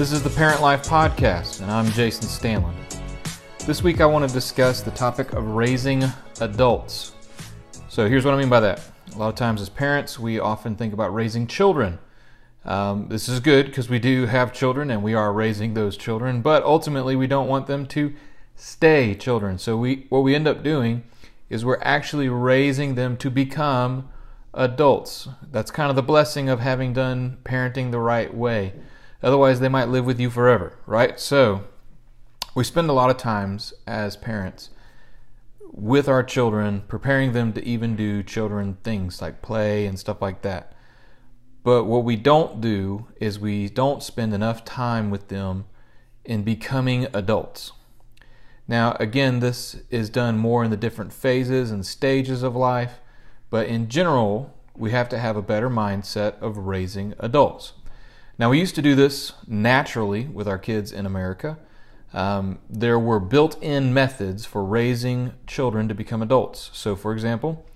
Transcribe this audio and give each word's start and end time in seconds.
This 0.00 0.12
is 0.12 0.22
the 0.22 0.30
Parent 0.30 0.62
Life 0.62 0.88
Podcast, 0.88 1.60
and 1.60 1.70
I'm 1.70 1.84
Jason 1.92 2.22
Stanley. 2.22 2.72
This 3.66 3.82
week 3.82 4.00
I 4.00 4.06
want 4.06 4.26
to 4.26 4.32
discuss 4.32 4.80
the 4.80 4.92
topic 4.92 5.34
of 5.34 5.48
raising 5.48 6.04
adults. 6.40 7.12
So 7.90 8.08
here's 8.08 8.24
what 8.24 8.32
I 8.32 8.38
mean 8.38 8.48
by 8.48 8.60
that. 8.60 8.80
A 9.14 9.18
lot 9.18 9.28
of 9.28 9.34
times 9.34 9.60
as 9.60 9.68
parents, 9.68 10.18
we 10.18 10.38
often 10.38 10.74
think 10.74 10.94
about 10.94 11.12
raising 11.12 11.46
children. 11.46 11.98
Um, 12.64 13.08
this 13.10 13.28
is 13.28 13.40
good 13.40 13.66
because 13.66 13.90
we 13.90 13.98
do 13.98 14.24
have 14.24 14.54
children 14.54 14.90
and 14.90 15.02
we 15.02 15.12
are 15.12 15.34
raising 15.34 15.74
those 15.74 15.98
children, 15.98 16.40
but 16.40 16.62
ultimately 16.62 17.14
we 17.14 17.26
don't 17.26 17.46
want 17.46 17.66
them 17.66 17.84
to 17.88 18.14
stay 18.56 19.14
children. 19.14 19.58
So 19.58 19.76
we 19.76 20.06
what 20.08 20.20
we 20.20 20.34
end 20.34 20.48
up 20.48 20.62
doing 20.62 21.04
is 21.50 21.62
we're 21.62 21.82
actually 21.82 22.30
raising 22.30 22.94
them 22.94 23.18
to 23.18 23.30
become 23.30 24.08
adults. 24.54 25.28
That's 25.42 25.70
kind 25.70 25.90
of 25.90 25.96
the 25.96 26.02
blessing 26.02 26.48
of 26.48 26.60
having 26.60 26.94
done 26.94 27.36
parenting 27.44 27.90
the 27.90 28.00
right 28.00 28.34
way. 28.34 28.72
Otherwise, 29.22 29.60
they 29.60 29.68
might 29.68 29.88
live 29.88 30.04
with 30.04 30.18
you 30.18 30.30
forever, 30.30 30.78
right? 30.86 31.20
So, 31.20 31.64
we 32.54 32.64
spend 32.64 32.88
a 32.90 32.94
lot 32.94 33.10
of 33.10 33.16
times 33.16 33.72
as 33.86 34.16
parents 34.16 34.70
with 35.72 36.08
our 36.08 36.22
children 36.22 36.82
preparing 36.88 37.32
them 37.32 37.52
to 37.52 37.64
even 37.64 37.94
do 37.96 38.22
children 38.22 38.76
things 38.82 39.22
like 39.22 39.42
play 39.42 39.86
and 39.86 39.98
stuff 39.98 40.20
like 40.20 40.42
that. 40.42 40.72
But 41.62 41.84
what 41.84 42.04
we 42.04 42.16
don't 42.16 42.60
do 42.60 43.06
is 43.20 43.38
we 43.38 43.68
don't 43.68 44.02
spend 44.02 44.34
enough 44.34 44.64
time 44.64 45.10
with 45.10 45.28
them 45.28 45.66
in 46.24 46.42
becoming 46.42 47.06
adults. 47.12 47.72
Now, 48.66 48.96
again, 49.00 49.40
this 49.40 49.76
is 49.90 50.10
done 50.10 50.38
more 50.38 50.64
in 50.64 50.70
the 50.70 50.76
different 50.76 51.12
phases 51.12 51.70
and 51.70 51.84
stages 51.84 52.42
of 52.42 52.56
life, 52.56 53.00
but 53.50 53.66
in 53.66 53.88
general, 53.88 54.54
we 54.76 54.92
have 54.92 55.08
to 55.10 55.18
have 55.18 55.36
a 55.36 55.42
better 55.42 55.68
mindset 55.68 56.40
of 56.40 56.56
raising 56.56 57.14
adults. 57.18 57.72
Now, 58.40 58.48
we 58.48 58.58
used 58.58 58.74
to 58.76 58.82
do 58.82 58.94
this 58.94 59.34
naturally 59.46 60.24
with 60.24 60.48
our 60.48 60.56
kids 60.56 60.92
in 60.92 61.04
America. 61.04 61.58
Um, 62.14 62.58
there 62.70 62.98
were 62.98 63.20
built 63.20 63.62
in 63.62 63.92
methods 63.92 64.46
for 64.46 64.64
raising 64.64 65.32
children 65.46 65.88
to 65.88 65.94
become 65.94 66.22
adults. 66.22 66.70
So, 66.72 66.96
for 66.96 67.12
example, 67.12 67.66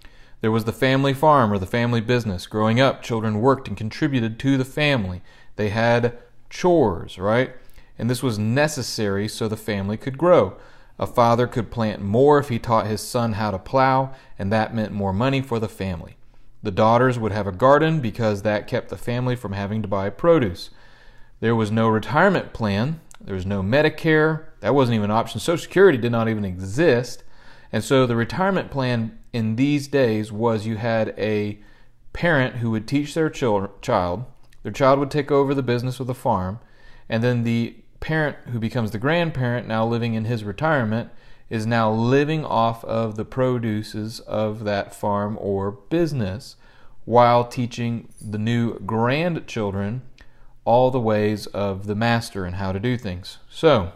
there 0.41 0.51
was 0.51 0.65
the 0.65 0.73
family 0.73 1.13
farm 1.13 1.53
or 1.53 1.59
the 1.59 1.67
family 1.67 2.01
business. 2.01 2.47
Growing 2.47 2.81
up, 2.81 3.03
children 3.03 3.43
worked 3.43 3.69
and 3.69 3.77
contributed 3.77 4.39
to 4.39 4.57
the 4.57 4.65
family. 4.65 5.21
They 5.57 5.69
had 5.69 6.17
chores, 6.49 7.19
right? 7.19 7.53
And 7.99 8.09
this 8.09 8.23
was 8.23 8.39
necessary 8.39 9.29
so 9.29 9.49
the 9.49 9.59
family 9.59 9.99
could 9.99 10.17
grow. 10.17 10.57
A 10.99 11.07
father 11.07 11.47
could 11.47 11.71
plant 11.71 12.01
more 12.01 12.39
if 12.39 12.49
he 12.49 12.59
taught 12.59 12.87
his 12.87 13.03
son 13.03 13.35
how 13.35 13.51
to 13.51 13.59
plow, 13.59 14.15
and 14.39 14.51
that 14.51 14.75
meant 14.75 14.93
more 14.93 15.13
money 15.13 15.43
for 15.43 15.59
the 15.59 15.69
family. 15.69 16.17
The 16.65 16.71
daughters 16.71 17.19
would 17.19 17.33
have 17.33 17.47
a 17.47 17.53
garden 17.53 18.01
because 18.01 18.41
that 18.41 18.67
kept 18.67 18.89
the 18.89 18.97
family 18.97 19.37
from 19.37 19.53
having 19.53 19.83
to 19.83 19.89
buy 19.89 20.09
produce. 20.09 20.71
There 21.41 21.55
was 21.55 21.71
no 21.71 21.89
retirement 21.89 22.55
plan, 22.55 23.03
there 23.21 23.35
was 23.35 23.45
no 23.45 23.63
Medicare, 23.63 24.45
that 24.61 24.75
wasn't 24.75 24.95
even 24.95 25.11
an 25.11 25.17
option. 25.17 25.41
Social 25.41 25.63
Security 25.63 25.99
did 25.99 26.11
not 26.11 26.27
even 26.27 26.43
exist. 26.43 27.23
And 27.71 27.85
so 27.85 28.07
the 28.07 28.17
retirement 28.17 28.71
plan 28.71 29.19
in 29.31 29.57
these 29.57 29.89
days 29.89 30.33
was 30.33 30.67
you 30.67 30.79
had 30.79 31.15
a 31.19 31.59
parent 32.15 32.57
who 32.57 32.71
would 32.71 32.89
teach 32.89 33.13
their 33.13 33.29
child, 33.29 34.25
their 34.63 34.73
child 34.73 34.99
would 35.01 35.11
take 35.11 35.31
over 35.31 35.53
the 35.53 35.63
business 35.63 36.01
of 36.01 36.07
the 36.07 36.15
farm, 36.15 36.61
and 37.11 37.23
then 37.23 37.43
the 37.43 37.77
parent 38.01 38.39
who 38.53 38.59
becomes 38.59 38.93
the 38.93 38.99
grandparent 38.99 39.69
now 39.69 39.85
living 39.87 40.15
in 40.15 40.25
his 40.25 40.45
retirement 40.45 41.11
is 41.51 41.67
now 41.67 41.91
living 41.91 42.45
off 42.45 42.85
of 42.85 43.17
the 43.17 43.25
produces 43.25 44.21
of 44.21 44.65
that 44.65 44.95
farm 44.95 45.39
or 45.41 45.73
business 45.73 46.57
while 47.05 47.45
teaching 47.45 48.09
the 48.21 48.39
new 48.39 48.79
grandchildren 48.81 50.03
all 50.65 50.91
the 50.91 51.01
ways 51.01 51.47
of 51.49 51.87
the 51.87 51.95
master 51.95 52.45
and 52.45 52.57
how 52.57 52.73
to 52.73 52.81
do 52.81 52.97
things. 52.97 53.39
So, 53.49 53.93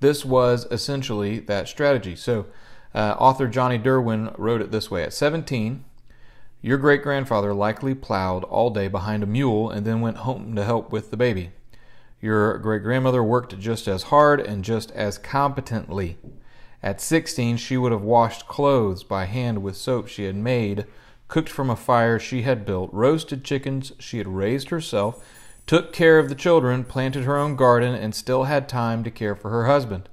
this 0.00 0.24
was 0.24 0.66
essentially 0.70 1.40
that 1.40 1.68
strategy. 1.68 2.14
So, 2.14 2.46
uh, 2.94 3.16
author 3.18 3.48
Johnny 3.48 3.78
Derwin 3.78 4.34
wrote 4.38 4.60
it 4.60 4.70
this 4.70 4.90
way 4.90 5.02
At 5.04 5.12
17, 5.12 5.84
your 6.60 6.78
great 6.78 7.02
grandfather 7.02 7.54
likely 7.54 7.94
plowed 7.94 8.44
all 8.44 8.70
day 8.70 8.88
behind 8.88 9.22
a 9.22 9.26
mule 9.26 9.70
and 9.70 9.86
then 9.86 10.00
went 10.00 10.18
home 10.18 10.54
to 10.56 10.64
help 10.64 10.92
with 10.92 11.10
the 11.10 11.16
baby. 11.16 11.52
Your 12.20 12.58
great 12.58 12.82
grandmother 12.82 13.22
worked 13.22 13.58
just 13.58 13.86
as 13.86 14.04
hard 14.04 14.40
and 14.40 14.64
just 14.64 14.90
as 14.92 15.18
competently. 15.18 16.18
At 16.82 17.00
16, 17.00 17.56
she 17.56 17.76
would 17.76 17.92
have 17.92 18.02
washed 18.02 18.48
clothes 18.48 19.02
by 19.04 19.26
hand 19.26 19.62
with 19.62 19.76
soap 19.76 20.08
she 20.08 20.24
had 20.24 20.36
made, 20.36 20.86
cooked 21.28 21.48
from 21.48 21.70
a 21.70 21.76
fire 21.76 22.18
she 22.18 22.42
had 22.42 22.64
built, 22.64 22.90
roasted 22.92 23.44
chickens 23.44 23.92
she 23.98 24.18
had 24.18 24.28
raised 24.28 24.70
herself, 24.70 25.24
took 25.66 25.92
care 25.92 26.18
of 26.18 26.28
the 26.28 26.34
children, 26.34 26.84
planted 26.84 27.24
her 27.24 27.36
own 27.36 27.54
garden, 27.54 27.94
and 27.94 28.14
still 28.14 28.44
had 28.44 28.68
time 28.68 29.04
to 29.04 29.10
care 29.10 29.34
for 29.34 29.50
her 29.50 29.66
husband. 29.66 30.08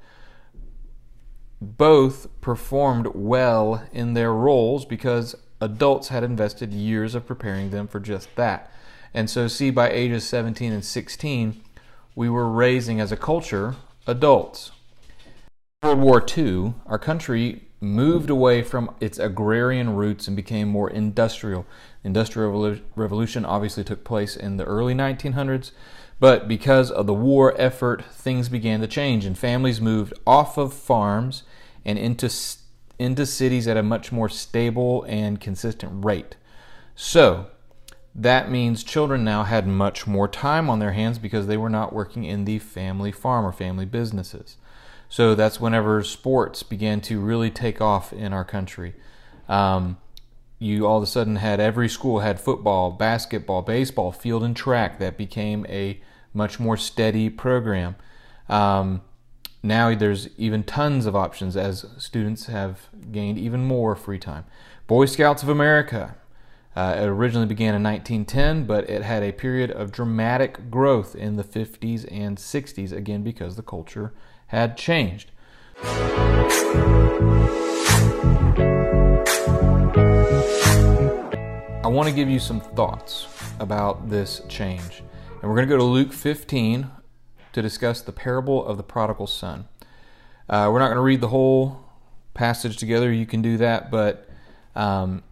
Both 1.61 2.27
performed 2.41 3.07
well 3.15 3.87
in 3.93 4.13
their 4.13 4.33
roles 4.33 4.85
because 4.85 5.35
adults 5.61 6.09
had 6.09 6.23
invested 6.23 6.73
years 6.73 7.15
of 7.15 7.25
preparing 7.25 7.69
them 7.69 7.87
for 7.87 7.99
just 7.99 8.35
that. 8.35 8.69
And 9.13 9.29
so, 9.29 9.47
see, 9.47 9.71
by 9.71 9.89
ages 9.89 10.25
17 10.25 10.73
and 10.73 10.83
16, 10.83 11.61
we 12.15 12.29
were 12.29 12.49
raising 12.49 12.99
as 12.99 13.11
a 13.11 13.17
culture 13.17 13.75
adults. 14.07 14.71
World 15.83 15.99
War 15.99 16.25
II, 16.35 16.73
our 16.85 16.97
country 16.97 17.63
moved 17.81 18.29
away 18.29 18.63
from 18.63 18.95
its 18.99 19.19
agrarian 19.19 19.95
roots 19.95 20.27
and 20.27 20.35
became 20.35 20.67
more 20.67 20.89
industrial. 20.89 21.65
Industrial 22.03 22.77
Revolution 22.95 23.45
obviously 23.45 23.83
took 23.83 24.03
place 24.03 24.35
in 24.35 24.57
the 24.57 24.63
early 24.63 24.93
1900s, 24.95 25.71
but 26.19 26.47
because 26.47 26.89
of 26.89 27.05
the 27.05 27.13
war 27.13 27.53
effort, 27.57 28.03
things 28.05 28.49
began 28.49 28.79
to 28.79 28.87
change, 28.87 29.25
and 29.25 29.37
families 29.37 29.81
moved 29.81 30.13
off 30.25 30.57
of 30.57 30.73
farms 30.73 31.43
and 31.83 31.99
into 31.99 32.31
into 32.97 33.25
cities 33.25 33.67
at 33.67 33.75
a 33.75 33.83
much 33.83 34.11
more 34.13 34.29
stable 34.29 35.03
and 35.03 35.41
consistent 35.41 36.05
rate. 36.05 36.37
So, 36.95 37.47
that 38.15 38.49
means 38.49 38.83
children 38.83 39.25
now 39.25 39.43
had 39.43 39.67
much 39.67 40.07
more 40.07 40.27
time 40.27 40.69
on 40.69 40.79
their 40.79 40.93
hands 40.93 41.19
because 41.19 41.47
they 41.47 41.57
were 41.57 41.69
not 41.69 41.91
working 41.91 42.23
in 42.23 42.45
the 42.45 42.59
family 42.59 43.11
farm 43.11 43.45
or 43.45 43.51
family 43.51 43.85
businesses. 43.85 44.55
So 45.09 45.35
that's 45.35 45.59
whenever 45.59 46.01
sports 46.01 46.63
began 46.63 47.01
to 47.01 47.19
really 47.19 47.51
take 47.51 47.81
off 47.81 48.13
in 48.13 48.31
our 48.31 48.45
country. 48.45 48.93
Um, 49.49 49.97
you 50.59 50.87
all 50.87 50.97
of 50.97 51.03
a 51.03 51.07
sudden 51.07 51.35
had 51.35 51.59
every 51.59 51.89
school 51.89 52.19
had 52.19 52.39
football, 52.39 52.91
basketball, 52.91 53.61
baseball, 53.61 54.13
field 54.13 54.43
and 54.43 54.55
track. 54.55 54.97
That 54.99 55.17
became 55.17 55.65
a 55.67 55.99
much 56.33 56.57
more 56.59 56.77
steady 56.77 57.29
program. 57.29 57.97
Um, 58.47 59.01
now 59.61 59.93
there's 59.93 60.29
even 60.37 60.63
tons 60.63 61.05
of 61.05 61.15
options 61.15 61.57
as 61.57 61.85
students 61.97 62.45
have 62.45 62.87
gained 63.11 63.37
even 63.37 63.65
more 63.65 63.95
free 63.95 64.19
time. 64.19 64.45
Boy 64.87 65.05
Scouts 65.05 65.43
of 65.43 65.49
America 65.49 66.15
uh, 66.75 66.95
it 66.97 67.05
originally 67.05 67.47
began 67.47 67.73
in 67.73 67.81
1910, 67.83 68.65
but 68.65 68.89
it 68.89 69.01
had 69.01 69.23
a 69.23 69.31
period 69.31 69.71
of 69.71 69.93
dramatic 69.93 70.69
growth 70.69 71.15
in 71.15 71.37
the 71.37 71.43
50s 71.43 72.05
and 72.11 72.37
60s, 72.37 72.91
again 72.91 73.23
because 73.23 73.55
the 73.55 73.63
culture 73.63 74.13
had 74.47 74.77
changed. 74.77 75.31
I 81.81 81.87
want 81.87 82.09
to 82.09 82.13
give 82.13 82.29
you 82.29 82.39
some 82.39 82.59
thoughts 82.59 83.27
about 83.59 84.09
this 84.09 84.41
change. 84.49 85.01
And 85.41 85.49
we're 85.49 85.55
going 85.55 85.67
to 85.67 85.73
go 85.73 85.77
to 85.77 85.83
Luke 85.83 86.11
15 86.11 86.89
to 87.53 87.61
discuss 87.61 88.01
the 88.01 88.11
parable 88.11 88.65
of 88.65 88.75
the 88.75 88.83
prodigal 88.83 89.27
son. 89.27 89.69
Uh, 90.49 90.69
we're 90.73 90.79
not 90.79 90.87
going 90.87 90.97
to 90.97 91.01
read 91.01 91.21
the 91.21 91.29
whole 91.29 91.85
passage 92.33 92.75
together. 92.75 93.13
You 93.13 93.25
can 93.25 93.41
do 93.41 93.55
that, 93.57 93.89
but 93.89 94.27
um, 94.75 95.23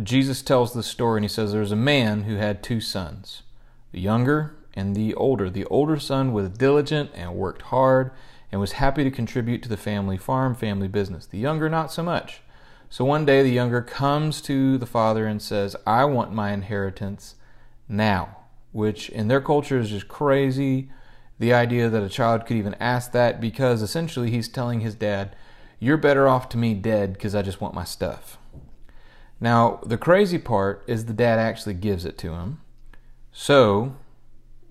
Jesus 0.00 0.42
tells 0.42 0.74
the 0.74 0.84
story 0.84 1.18
and 1.18 1.24
he 1.24 1.28
says 1.28 1.52
there's 1.52 1.72
a 1.72 1.76
man 1.76 2.22
who 2.22 2.36
had 2.36 2.62
two 2.62 2.80
sons, 2.80 3.42
the 3.90 4.00
younger 4.00 4.54
and 4.74 4.94
the 4.94 5.12
older. 5.14 5.50
The 5.50 5.64
older 5.64 5.98
son 5.98 6.32
was 6.32 6.50
diligent 6.50 7.10
and 7.14 7.34
worked 7.34 7.62
hard 7.62 8.12
and 8.52 8.60
was 8.60 8.72
happy 8.72 9.02
to 9.02 9.10
contribute 9.10 9.60
to 9.64 9.68
the 9.68 9.76
family 9.76 10.16
farm, 10.16 10.54
family 10.54 10.86
business. 10.86 11.26
The 11.26 11.38
younger, 11.38 11.68
not 11.68 11.90
so 11.90 12.04
much. 12.04 12.42
So 12.88 13.04
one 13.04 13.26
day 13.26 13.42
the 13.42 13.50
younger 13.50 13.82
comes 13.82 14.40
to 14.42 14.78
the 14.78 14.86
father 14.86 15.26
and 15.26 15.42
says, 15.42 15.74
I 15.84 16.04
want 16.04 16.32
my 16.32 16.52
inheritance 16.52 17.34
now, 17.88 18.36
which 18.70 19.08
in 19.10 19.26
their 19.26 19.40
culture 19.40 19.80
is 19.80 19.90
just 19.90 20.06
crazy. 20.06 20.90
The 21.40 21.52
idea 21.52 21.90
that 21.90 22.02
a 22.04 22.08
child 22.08 22.46
could 22.46 22.56
even 22.56 22.74
ask 22.74 23.10
that 23.12 23.40
because 23.40 23.82
essentially 23.82 24.30
he's 24.30 24.48
telling 24.48 24.80
his 24.80 24.94
dad, 24.94 25.34
You're 25.80 25.96
better 25.96 26.28
off 26.28 26.48
to 26.50 26.56
me 26.56 26.74
dead 26.74 27.14
because 27.14 27.34
I 27.34 27.42
just 27.42 27.60
want 27.60 27.74
my 27.74 27.84
stuff. 27.84 28.37
Now, 29.40 29.80
the 29.84 29.98
crazy 29.98 30.38
part 30.38 30.82
is 30.86 31.04
the 31.04 31.12
dad 31.12 31.38
actually 31.38 31.74
gives 31.74 32.04
it 32.04 32.18
to 32.18 32.32
him. 32.32 32.60
So, 33.32 33.94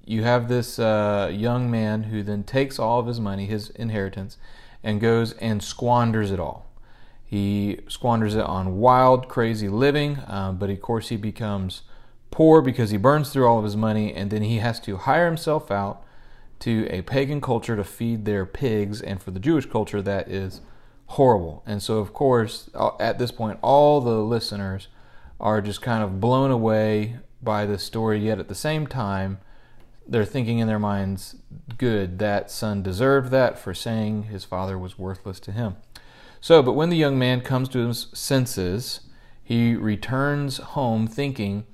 you 0.06 0.24
have 0.24 0.48
this 0.48 0.80
uh, 0.80 1.32
young 1.34 1.70
man 1.72 2.04
who 2.04 2.24
then 2.24 2.44
takes 2.44 2.80
all 2.80 3.00
of 3.00 3.08
his 3.08 3.20
money, 3.20 3.46
his 3.46 3.70
inheritance, 3.72 4.38
and 4.84 5.02
goes 5.02 5.34
and 5.34 5.62
squanders 5.62 6.32
it 6.32 6.40
all. 6.40 6.66
He 7.26 7.80
squanders 7.90 8.36
it 8.36 8.46
on 8.46 8.78
wild, 8.78 9.28
crazy 9.28 9.68
living, 9.68 10.20
uh, 10.28 10.54
but 10.54 10.70
of 10.70 10.82
course 10.82 11.10
he 11.10 11.18
becomes 11.18 11.82
poor 12.32 12.62
because 12.62 12.92
he 12.92 12.98
burns 12.98 13.30
through 13.30 13.46
all 13.46 13.58
of 13.58 13.66
his 13.66 13.76
money, 13.76 14.14
and 14.14 14.32
then 14.32 14.44
he 14.44 14.58
has 14.58 14.80
to 14.82 14.98
hire 14.98 15.26
himself 15.26 15.70
out 15.70 16.04
to 16.60 16.88
a 16.90 17.02
pagan 17.02 17.42
culture 17.42 17.76
to 17.76 17.84
feed 17.84 18.26
their 18.26 18.46
pigs, 18.46 19.02
and 19.02 19.22
for 19.22 19.32
the 19.32 19.40
Jewish 19.40 19.66
culture, 19.66 20.02
that 20.02 20.30
is 20.30 20.62
horrible. 21.08 21.64
And 21.66 21.82
so, 21.82 21.98
of 22.00 22.14
course, 22.14 22.70
uh, 22.74 22.92
at 23.00 23.20
this 23.20 23.32
point, 23.32 23.60
all 23.62 24.02
the 24.02 24.22
listeners 24.22 24.88
are 25.40 25.62
just 25.62 25.82
kind 25.82 26.04
of 26.04 26.20
blown 26.20 26.52
away 26.52 27.18
by 27.42 27.66
this 27.66 27.84
story, 27.84 28.20
yet 28.20 28.40
at 28.40 28.48
the 28.48 28.56
same 28.56 28.88
time, 28.88 29.40
they're 30.08 30.26
thinking 30.26 30.60
in 30.60 30.68
their 30.68 30.80
minds, 30.80 31.36
good, 31.78 32.18
that 32.20 32.50
son 32.50 32.82
deserved 32.82 33.30
that 33.32 33.60
for 33.60 33.74
saying 33.74 34.24
his 34.24 34.46
father 34.46 34.78
was 34.78 34.98
worthless 34.98 35.40
to 35.42 35.52
him. 35.52 35.76
So, 36.40 36.64
but 36.64 36.74
when 36.74 36.90
the 36.90 36.98
young 36.98 37.20
man 37.20 37.42
comes 37.42 37.68
to 37.70 37.88
his 37.88 38.08
senses, 38.14 39.02
he 39.44 39.76
returns 39.76 40.58
home 40.58 41.08
thinking 41.08 41.66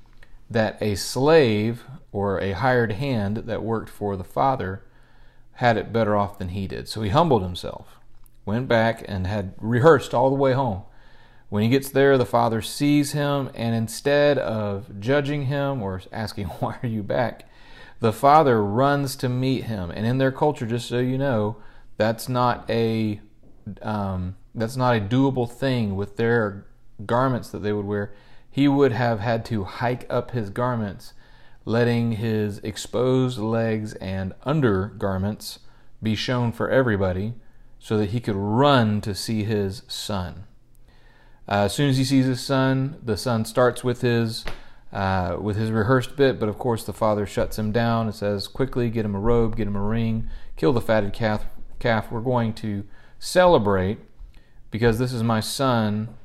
that 0.50 0.77
a 0.81 0.95
slave 0.95 1.85
or 2.12 2.39
a 2.39 2.51
hired 2.53 2.94
hand 2.94 3.38
that 3.38 3.63
worked 3.63 3.89
for 3.89 4.15
the 4.15 4.24
father 4.24 4.83
had 5.53 5.77
it 5.77 5.94
better 5.94 6.15
off 6.15 6.38
than 6.38 6.50
he 6.50 6.68
did. 6.68 6.88
So 6.88 7.01
he 7.01 7.09
humbled 7.09 7.44
himself, 7.44 8.00
went 8.45 8.68
back, 8.68 9.04
and 9.07 9.28
had 9.28 9.54
rehearsed 9.57 10.13
all 10.13 10.30
the 10.30 10.36
way 10.36 10.54
home. 10.54 10.84
When 11.50 11.63
he 11.63 11.69
gets 11.69 11.90
there, 11.90 12.18
the 12.18 12.25
father 12.25 12.62
sees 12.62 13.12
him, 13.12 13.50
and 13.54 13.75
instead 13.75 14.38
of 14.38 15.00
judging 15.00 15.45
him 15.45 15.81
or 15.81 16.01
asking, 16.12 16.45
Why 16.60 16.78
are 16.81 16.88
you 16.88 17.04
back? 17.04 17.45
the 18.04 18.12
father 18.12 18.62
runs 18.62 19.16
to 19.16 19.30
meet 19.30 19.63
him. 19.63 19.90
And 19.90 20.06
in 20.06 20.18
their 20.18 20.31
culture, 20.31 20.66
just 20.66 20.90
so 20.90 21.00
you 21.00 21.18
know, 21.18 21.56
that's 21.95 22.28
not 22.28 22.69
a 22.69 23.22
um, 23.81 24.36
that's 24.54 24.75
not 24.75 24.98
a 24.98 25.00
doable 25.00 25.50
thing 25.50 25.95
with 25.95 26.18
their 26.18 26.66
garments 27.06 27.50
that 27.51 27.60
they 27.60 27.72
would 27.72 27.86
wear. 27.86 28.13
He 28.51 28.68
would 28.68 28.92
have 28.92 29.22
had 29.22 29.45
to 29.45 29.63
hike 29.63 30.06
up 30.10 30.31
his 30.31 30.50
garments, 30.50 31.13
letting 31.63 32.13
his 32.13 32.57
exposed 32.60 33.40
legs 33.40 33.94
and 33.94 34.34
undergarments 34.44 35.60
be 36.04 36.13
shown 36.13 36.51
for 36.51 36.69
everybody 36.69 37.36
so 37.83 37.97
that 37.97 38.12
he 38.12 38.21
could 38.21 38.38
run 38.38 39.01
to 39.01 39.13
see 39.13 39.44
his 39.44 39.83
son. 39.89 40.45
Uh, 41.50 41.65
as 41.65 41.74
soon 41.74 41.89
as 41.89 41.97
he 41.97 42.06
sees 42.06 42.25
his 42.25 42.39
son, 42.39 42.95
the 43.03 43.18
son 43.18 43.44
starts 43.44 43.83
with 43.83 44.00
his 44.00 44.45
uh, 44.94 45.35
with 45.41 45.57
his 45.57 45.69
rehearsed 45.69 46.15
bit, 46.15 46.39
but 46.39 46.47
of 46.47 46.57
course 46.57 46.85
the 46.85 46.94
father 46.94 47.25
shuts 47.25 47.59
him 47.59 47.74
down 47.74 48.06
and 48.06 48.15
says, 48.15 48.47
Quickly, 48.47 48.89
get 48.89 49.03
him 49.03 49.15
a 49.15 49.19
robe, 49.19 49.57
get 49.57 49.68
him 49.68 49.75
a 49.75 49.81
ring, 49.81 50.30
kill 50.56 50.71
the 50.71 50.80
fatted 50.80 51.12
calf. 51.12 51.45
calf. 51.77 52.09
We're 52.09 52.21
going 52.21 52.53
to 52.53 52.85
celebrate 53.19 53.97
because 54.71 54.97
this 54.97 55.12
is 55.12 55.21
my 55.21 55.41
son 55.41 56.15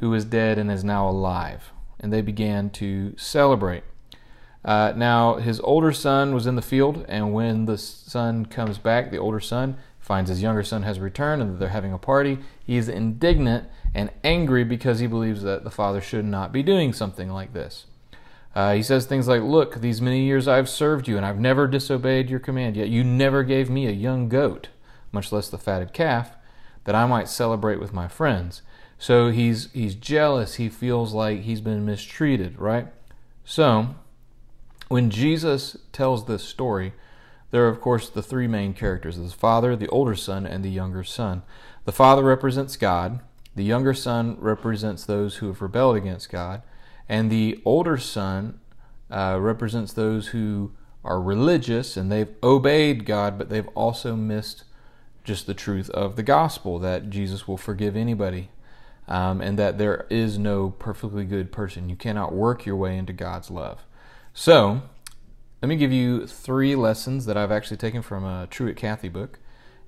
who 0.00 0.12
is 0.12 0.26
dead 0.26 0.58
and 0.58 0.70
is 0.70 0.84
now 0.84 1.08
alive. 1.08 1.72
And 1.98 2.12
they 2.12 2.20
began 2.20 2.68
to 2.70 3.16
celebrate. 3.16 3.84
Uh, 4.62 4.92
now, 4.94 5.36
his 5.36 5.60
older 5.60 5.92
son 5.92 6.34
was 6.34 6.46
in 6.46 6.56
the 6.56 6.62
field, 6.62 7.06
and 7.08 7.32
when 7.32 7.64
the 7.64 7.78
son 7.78 8.44
comes 8.44 8.76
back, 8.76 9.10
the 9.10 9.16
older 9.16 9.40
son 9.40 9.78
finds 10.08 10.30
his 10.30 10.40
younger 10.40 10.62
son 10.62 10.84
has 10.84 10.98
returned 10.98 11.42
and 11.42 11.52
that 11.52 11.58
they're 11.58 11.68
having 11.68 11.92
a 11.92 11.98
party. 11.98 12.38
He 12.64 12.78
is 12.78 12.88
indignant 12.88 13.68
and 13.94 14.10
angry 14.24 14.64
because 14.64 15.00
he 15.00 15.06
believes 15.06 15.42
that 15.42 15.64
the 15.64 15.70
father 15.70 16.00
should 16.00 16.24
not 16.24 16.50
be 16.50 16.62
doing 16.62 16.94
something 16.94 17.30
like 17.30 17.52
this. 17.52 17.84
Uh, 18.54 18.72
he 18.72 18.82
says 18.82 19.04
things 19.04 19.28
like, 19.28 19.42
Look, 19.42 19.82
these 19.82 20.00
many 20.00 20.24
years 20.24 20.48
I've 20.48 20.68
served 20.68 21.08
you, 21.08 21.18
and 21.18 21.26
I've 21.26 21.38
never 21.38 21.66
disobeyed 21.66 22.30
your 22.30 22.40
command, 22.40 22.74
yet 22.74 22.88
you 22.88 23.04
never 23.04 23.44
gave 23.44 23.68
me 23.68 23.86
a 23.86 23.90
young 23.90 24.30
goat, 24.30 24.68
much 25.12 25.30
less 25.30 25.50
the 25.50 25.58
fatted 25.58 25.92
calf, 25.92 26.36
that 26.84 26.94
I 26.94 27.04
might 27.04 27.28
celebrate 27.28 27.78
with 27.78 27.92
my 27.92 28.08
friends. 28.08 28.62
So 28.98 29.28
he's, 29.28 29.70
he's 29.72 29.94
jealous. 29.94 30.54
He 30.54 30.70
feels 30.70 31.12
like 31.12 31.42
he's 31.42 31.60
been 31.60 31.84
mistreated, 31.84 32.58
right? 32.58 32.86
So, 33.44 33.94
when 34.88 35.10
Jesus 35.10 35.76
tells 35.92 36.24
this 36.24 36.44
story, 36.44 36.94
there 37.50 37.64
are, 37.64 37.68
of 37.68 37.80
course, 37.80 38.08
the 38.08 38.22
three 38.22 38.46
main 38.46 38.74
characters 38.74 39.16
the 39.16 39.28
father, 39.30 39.74
the 39.74 39.88
older 39.88 40.14
son, 40.14 40.46
and 40.46 40.64
the 40.64 40.70
younger 40.70 41.04
son. 41.04 41.42
The 41.84 41.92
father 41.92 42.22
represents 42.22 42.76
God, 42.76 43.20
the 43.54 43.64
younger 43.64 43.94
son 43.94 44.36
represents 44.38 45.04
those 45.04 45.36
who 45.36 45.46
have 45.48 45.62
rebelled 45.62 45.96
against 45.96 46.30
God, 46.30 46.62
and 47.08 47.30
the 47.30 47.60
older 47.64 47.96
son 47.96 48.60
uh, 49.10 49.38
represents 49.40 49.92
those 49.92 50.28
who 50.28 50.72
are 51.04 51.20
religious 51.20 51.96
and 51.96 52.12
they've 52.12 52.34
obeyed 52.42 53.06
God, 53.06 53.38
but 53.38 53.48
they've 53.48 53.68
also 53.68 54.14
missed 54.14 54.64
just 55.24 55.46
the 55.46 55.54
truth 55.54 55.88
of 55.90 56.16
the 56.16 56.22
gospel 56.22 56.78
that 56.78 57.10
Jesus 57.10 57.48
will 57.48 57.56
forgive 57.56 57.96
anybody 57.96 58.50
um, 59.06 59.40
and 59.40 59.58
that 59.58 59.78
there 59.78 60.06
is 60.10 60.38
no 60.38 60.70
perfectly 60.70 61.24
good 61.24 61.50
person. 61.50 61.88
You 61.88 61.96
cannot 61.96 62.34
work 62.34 62.66
your 62.66 62.76
way 62.76 62.96
into 62.96 63.12
God's 63.12 63.50
love. 63.50 63.84
So, 64.34 64.82
let 65.60 65.68
me 65.68 65.76
give 65.76 65.92
you 65.92 66.26
three 66.26 66.76
lessons 66.76 67.26
that 67.26 67.36
I've 67.36 67.50
actually 67.50 67.78
taken 67.78 68.00
from 68.00 68.24
a 68.24 68.46
Truett 68.46 68.76
Cathy 68.76 69.08
book 69.08 69.40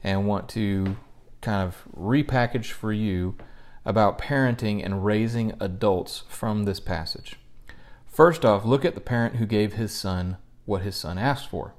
and 0.02 0.26
want 0.26 0.48
to 0.50 0.96
kind 1.40 1.62
of 1.62 1.84
repackage 1.96 2.72
for 2.72 2.92
you 2.92 3.36
about 3.84 4.18
parenting 4.18 4.84
and 4.84 5.04
raising 5.04 5.54
adults 5.60 6.24
from 6.28 6.64
this 6.64 6.80
passage. 6.80 7.36
First 8.06 8.44
off, 8.44 8.64
look 8.64 8.84
at 8.84 8.94
the 8.94 9.00
parent 9.00 9.36
who 9.36 9.46
gave 9.46 9.74
his 9.74 9.92
son 9.92 10.38
what 10.66 10.82
his 10.82 10.96
son 10.96 11.18
asked 11.18 11.48
for. 11.48 11.74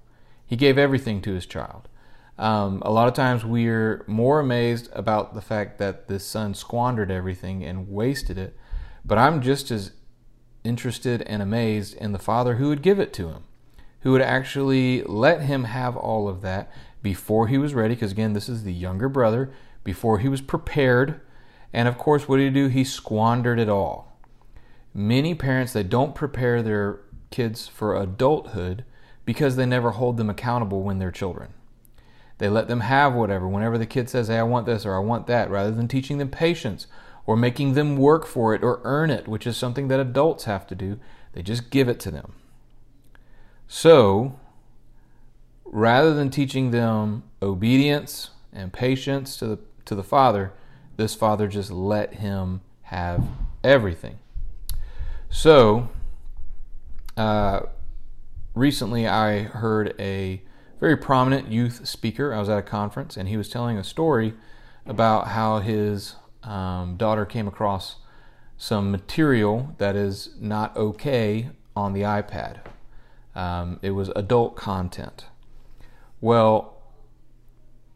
He 0.45 0.55
gave 0.55 0.77
everything 0.77 1.21
to 1.23 1.33
his 1.33 1.45
child. 1.45 1.89
Um, 2.37 2.81
a 2.85 2.91
lot 2.91 3.09
of 3.09 3.13
times 3.13 3.43
we're 3.43 4.05
more 4.07 4.39
amazed 4.39 4.89
about 4.93 5.35
the 5.35 5.41
fact 5.41 5.79
that 5.79 6.07
this 6.07 6.25
son 6.25 6.53
squandered 6.53 7.11
everything 7.11 7.63
and 7.63 7.89
wasted 7.89 8.37
it, 8.37 8.57
but 9.03 9.17
I'm 9.17 9.41
just 9.41 9.69
as 9.69 9.91
interested 10.63 11.21
and 11.23 11.41
amazed 11.41 11.95
in 11.95 12.13
the 12.13 12.19
father 12.19 12.55
who 12.55 12.69
would 12.69 12.81
give 12.81 12.99
it 12.99 13.11
to 13.13 13.27
him 13.27 13.43
who 14.01 14.11
would 14.11 14.21
actually 14.21 15.03
let 15.03 15.41
him 15.41 15.65
have 15.65 15.95
all 15.95 16.27
of 16.27 16.41
that 16.41 16.71
before 17.01 17.47
he 17.47 17.57
was 17.57 17.73
ready, 17.73 17.95
because 17.95 18.11
again, 18.11 18.33
this 18.33 18.49
is 18.49 18.63
the 18.63 18.73
younger 18.73 19.09
brother, 19.09 19.51
before 19.83 20.19
he 20.19 20.27
was 20.27 20.41
prepared. 20.41 21.19
And 21.73 21.87
of 21.87 21.97
course, 21.97 22.27
what 22.27 22.37
did 22.37 22.53
he 22.53 22.61
do? 22.61 22.67
He 22.67 22.83
squandered 22.83 23.59
it 23.59 23.69
all. 23.69 24.17
Many 24.93 25.33
parents, 25.33 25.73
they 25.73 25.83
don't 25.83 26.15
prepare 26.15 26.61
their 26.61 26.99
kids 27.29 27.67
for 27.67 27.95
adulthood 27.95 28.83
because 29.25 29.55
they 29.55 29.65
never 29.65 29.91
hold 29.91 30.17
them 30.17 30.29
accountable 30.29 30.83
when 30.83 30.99
they're 30.99 31.11
children. 31.11 31.53
They 32.39 32.49
let 32.49 32.67
them 32.67 32.81
have 32.81 33.13
whatever. 33.13 33.47
Whenever 33.47 33.77
the 33.77 33.85
kid 33.85 34.09
says, 34.09 34.27
Hey, 34.27 34.39
I 34.39 34.43
want 34.43 34.65
this 34.65 34.85
or 34.85 34.95
I 34.95 34.99
want 34.99 35.27
that, 35.27 35.49
rather 35.49 35.71
than 35.71 35.87
teaching 35.87 36.17
them 36.17 36.29
patience 36.29 36.87
or 37.25 37.37
making 37.37 37.73
them 37.73 37.97
work 37.97 38.25
for 38.25 38.53
it 38.53 38.63
or 38.63 38.81
earn 38.83 39.11
it, 39.11 39.27
which 39.27 39.45
is 39.45 39.55
something 39.55 39.87
that 39.87 39.99
adults 39.99 40.45
have 40.45 40.65
to 40.67 40.75
do, 40.75 40.99
they 41.33 41.43
just 41.43 41.69
give 41.69 41.87
it 41.87 41.99
to 42.01 42.11
them. 42.11 42.33
So, 43.73 44.37
rather 45.63 46.13
than 46.13 46.29
teaching 46.29 46.71
them 46.71 47.23
obedience 47.41 48.31
and 48.51 48.73
patience 48.73 49.37
to 49.37 49.47
the, 49.47 49.59
to 49.85 49.95
the 49.95 50.03
Father, 50.03 50.51
this 50.97 51.15
Father 51.15 51.47
just 51.47 51.71
let 51.71 52.15
him 52.15 52.59
have 52.81 53.25
everything. 53.63 54.19
So, 55.29 55.87
uh, 57.15 57.61
recently 58.55 59.07
I 59.07 59.43
heard 59.43 59.95
a 59.97 60.41
very 60.81 60.97
prominent 60.97 61.49
youth 61.49 61.87
speaker. 61.87 62.33
I 62.33 62.39
was 62.39 62.49
at 62.49 62.57
a 62.57 62.63
conference 62.63 63.15
and 63.15 63.29
he 63.29 63.37
was 63.37 63.47
telling 63.47 63.77
a 63.77 63.85
story 63.85 64.33
about 64.85 65.29
how 65.29 65.59
his 65.59 66.15
um, 66.43 66.97
daughter 66.97 67.25
came 67.25 67.47
across 67.47 67.95
some 68.57 68.91
material 68.91 69.73
that 69.77 69.95
is 69.95 70.31
not 70.41 70.75
okay 70.75 71.51
on 71.73 71.93
the 71.93 72.01
iPad. 72.01 72.59
Um, 73.35 73.79
it 73.81 73.91
was 73.91 74.09
adult 74.15 74.55
content. 74.55 75.25
Well, 76.19 76.77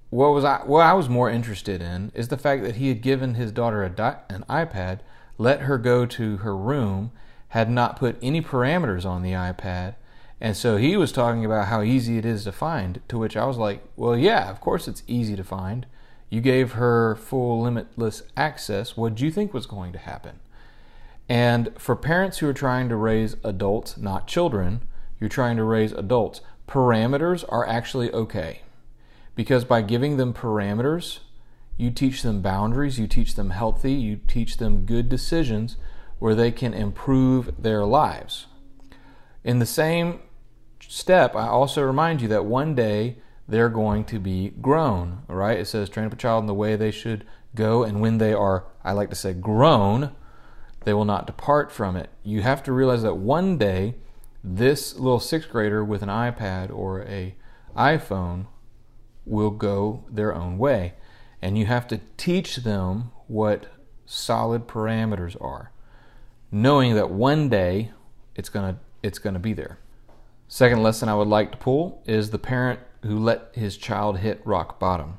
what 0.10 0.32
was 0.32 0.46
I? 0.46 0.60
What 0.60 0.86
I 0.86 0.94
was 0.94 1.10
more 1.10 1.30
interested 1.30 1.82
in 1.82 2.12
is 2.16 2.30
the 2.30 2.38
fact 2.38 2.64
that 2.64 2.78
he 2.78 2.88
had 2.88 3.02
given 3.02 3.34
his 3.34 3.52
daughter 3.52 3.88
di- 3.90 4.20
an 4.30 4.46
iPad, 4.50 5.00
let 5.38 5.62
her 5.62 5.78
go 5.78 6.06
to 6.06 6.38
her 6.38 6.56
room, 6.56 7.12
had 7.50 7.70
not 7.70 7.98
put 7.98 8.18
any 8.22 8.42
parameters 8.42 9.06
on 9.06 9.24
the 9.24 9.34
iPad, 9.34 9.96
and 10.40 10.56
so 10.56 10.78
he 10.78 10.96
was 10.96 11.12
talking 11.12 11.44
about 11.44 11.68
how 11.68 11.82
easy 11.82 12.18
it 12.18 12.26
is 12.26 12.46
to 12.46 12.52
find. 12.52 13.02
To 13.10 13.18
which 13.18 13.36
I 13.36 13.46
was 13.46 13.58
like, 13.58 13.84
"Well, 13.96 14.18
yeah, 14.18 14.50
of 14.50 14.62
course 14.62 14.88
it's 14.88 15.04
easy 15.06 15.36
to 15.36 15.44
find. 15.44 15.86
You 16.30 16.42
gave 16.42 16.74
her 16.74 17.16
full 17.16 17.62
limitless 17.62 18.24
access. 18.38 18.96
What 18.96 19.16
do 19.16 19.26
you 19.26 19.32
think 19.32 19.54
was 19.54 19.66
going 19.66 19.92
to 19.94 20.00
happen?" 20.00 20.40
And 21.28 21.72
for 21.78 21.96
parents 21.96 22.38
who 22.38 22.48
are 22.48 22.54
trying 22.54 22.88
to 22.90 22.96
raise 22.96 23.36
adults, 23.44 23.98
not 23.98 24.28
children, 24.28 24.82
you're 25.20 25.30
trying 25.30 25.58
to 25.58 25.64
raise 25.64 25.92
adults. 25.92 26.42
Parameters 26.68 27.44
are 27.50 27.68
actually 27.68 28.12
okay 28.12 28.62
because 29.36 29.66
by 29.66 29.82
giving 29.82 30.18
them 30.18 30.34
parameters, 30.34 31.20
you 31.78 31.92
teach 31.92 32.22
them 32.22 32.42
boundaries, 32.42 32.98
you 32.98 33.08
teach 33.08 33.36
them 33.36 33.50
healthy, 33.50 33.94
you 33.94 34.20
teach 34.28 34.58
them 34.58 34.86
good 34.86 35.10
decisions 35.10 35.78
where 36.20 36.36
they 36.36 36.52
can 36.52 36.74
improve 36.74 37.62
their 37.62 37.86
lives. 37.86 38.48
In 39.44 39.60
the 39.60 39.66
same 39.66 40.22
step, 40.80 41.36
I 41.36 41.48
also 41.48 41.84
remind 41.84 42.22
you 42.22 42.28
that 42.30 42.46
one 42.46 42.74
day 42.74 43.18
they're 43.48 43.70
going 43.70 44.06
to 44.06 44.20
be 44.20 44.50
grown, 44.62 45.24
all 45.30 45.36
right? 45.36 45.60
It 45.60 45.68
says 45.68 45.90
train 45.90 46.08
up 46.08 46.14
a 46.14 46.18
child 46.18 46.44
in 46.44 46.48
the 46.48 46.54
way 46.54 46.76
they 46.76 46.92
should 46.92 47.26
go, 47.54 47.84
and 47.84 48.02
when 48.02 48.18
they 48.18 48.34
are, 48.34 48.66
I 48.84 48.94
like 48.94 49.10
to 49.10 49.16
say, 49.16 49.34
grown, 49.34 50.16
they 50.86 50.94
will 50.94 51.06
not 51.06 51.28
depart 51.28 51.72
from 51.72 51.96
it. 51.96 52.10
You 52.24 52.42
have 52.42 52.64
to 52.64 52.72
realize 52.72 53.04
that 53.04 53.16
one 53.16 53.58
day, 53.58 53.96
this 54.48 54.94
little 54.96 55.20
sixth 55.20 55.50
grader 55.50 55.84
with 55.84 56.04
an 56.04 56.10
iPad 56.10 56.72
or 56.72 57.02
a 57.02 57.36
iPhone 57.76 58.46
will 59.26 59.50
go 59.50 60.06
their 60.10 60.36
own 60.36 60.60
way. 60.60 60.94
And 61.42 61.58
you 61.58 61.66
have 61.66 61.88
to 61.88 62.00
teach 62.16 62.58
them 62.58 63.12
what 63.28 63.68
solid 64.06 64.68
parameters 64.68 65.36
are, 65.42 65.72
knowing 66.52 66.94
that 66.94 67.10
one 67.10 67.50
day 67.50 67.92
it's 68.36 68.50
to 68.50 68.78
it's 69.02 69.20
to 69.20 69.40
be 69.40 69.54
there. 69.54 69.80
Second 70.48 70.84
lesson 70.84 71.10
I 71.10 71.16
would 71.16 71.28
like 71.28 71.52
to 71.52 71.58
pull 71.58 72.04
is 72.06 72.30
the 72.30 72.38
parent 72.38 72.80
who 73.02 73.18
let 73.18 73.50
his 73.54 73.78
child 73.78 74.20
hit 74.20 74.42
rock 74.46 74.80
bottom. 74.80 75.18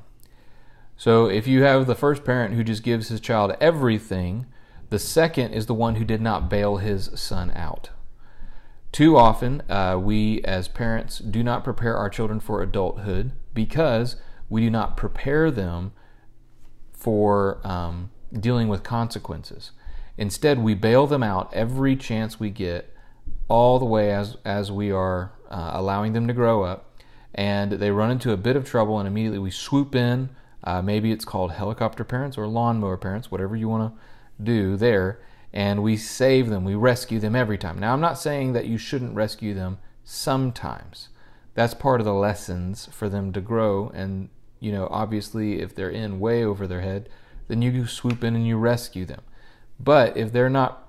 So 0.95 1.27
if 1.27 1.47
you 1.47 1.63
have 1.63 1.85
the 1.85 1.95
first 1.95 2.23
parent 2.23 2.55
who 2.55 2.63
just 2.63 2.81
gives 2.81 3.09
his 3.09 3.19
child 3.19 3.55
everything, 3.61 4.45
the 4.89 4.99
second 4.99 5.53
is 5.53 5.65
the 5.65 5.73
one 5.73 5.95
who 5.95 6.05
did 6.05 6.21
not 6.21 6.49
bail 6.49 6.77
his 6.77 7.09
son 7.15 7.51
out. 7.55 7.91
Too 8.91 9.17
often, 9.17 9.61
uh, 9.69 9.99
we 10.01 10.41
as 10.43 10.67
parents 10.67 11.19
do 11.19 11.43
not 11.43 11.63
prepare 11.63 11.95
our 11.95 12.09
children 12.09 12.39
for 12.39 12.61
adulthood 12.61 13.31
because 13.53 14.15
we 14.49 14.61
do 14.61 14.69
not 14.69 14.97
prepare 14.97 15.51
them 15.51 15.91
for 16.93 17.59
um, 17.63 18.09
dealing 18.33 18.67
with 18.67 18.83
consequences. 18.83 19.71
Instead, 20.17 20.59
we 20.59 20.73
bail 20.73 21.05
them 21.05 21.21
out 21.21 21.53
every 21.53 21.95
chance 21.95 22.39
we 22.39 22.49
get, 22.49 22.93
all 23.47 23.77
the 23.77 23.85
way 23.85 24.11
as, 24.11 24.37
as 24.43 24.71
we 24.71 24.91
are 24.91 25.31
uh, 25.49 25.71
allowing 25.73 26.13
them 26.13 26.27
to 26.27 26.33
grow 26.33 26.63
up. 26.63 26.95
And 27.35 27.73
they 27.73 27.91
run 27.91 28.09
into 28.09 28.31
a 28.31 28.37
bit 28.37 28.55
of 28.55 28.65
trouble, 28.65 28.97
and 28.97 29.07
immediately 29.07 29.39
we 29.39 29.51
swoop 29.51 29.93
in. 29.93 30.29
Uh, 30.63 30.81
maybe 30.81 31.11
it's 31.11 31.23
called 31.23 31.51
helicopter 31.51 32.03
parents 32.03 32.37
or 32.37 32.47
lawnmower 32.47 32.97
parents, 32.97 33.29
whatever 33.29 33.55
you 33.55 33.69
want 33.69 33.93
to 33.93 34.43
do 34.43 34.75
there. 34.75 35.19
And 35.53 35.81
we 35.81 35.97
save 35.97 36.49
them, 36.49 36.63
we 36.63 36.75
rescue 36.75 37.19
them 37.19 37.35
every 37.35 37.57
time. 37.57 37.79
Now, 37.79 37.93
I'm 37.93 38.01
not 38.01 38.19
saying 38.19 38.53
that 38.53 38.65
you 38.65 38.77
shouldn't 38.77 39.15
rescue 39.15 39.53
them 39.53 39.79
sometimes. 40.03 41.09
That's 41.53 41.73
part 41.73 42.01
of 42.01 42.05
the 42.05 42.13
lessons 42.13 42.87
for 42.91 43.09
them 43.09 43.33
to 43.33 43.41
grow. 43.41 43.89
And, 43.93 44.29
you 44.59 44.71
know, 44.71 44.87
obviously, 44.91 45.61
if 45.61 45.73
they're 45.73 45.89
in 45.89 46.19
way 46.19 46.43
over 46.43 46.67
their 46.67 46.81
head, 46.81 47.09
then 47.47 47.61
you 47.61 47.87
swoop 47.87 48.23
in 48.23 48.35
and 48.35 48.45
you 48.45 48.57
rescue 48.57 49.05
them. 49.05 49.21
But 49.79 50.17
if 50.17 50.31
they're 50.31 50.49
not 50.49 50.87